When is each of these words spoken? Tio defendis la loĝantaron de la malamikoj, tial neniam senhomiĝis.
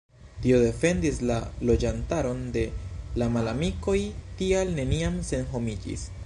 Tio 0.43 0.59
defendis 0.61 1.19
la 1.31 1.35
loĝantaron 1.69 2.41
de 2.55 2.63
la 3.23 3.29
malamikoj, 3.37 3.97
tial 4.41 4.73
neniam 4.81 5.21
senhomiĝis. 5.33 6.09